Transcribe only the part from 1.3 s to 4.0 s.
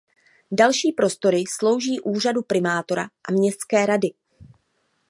slouží úřadu primátora a městské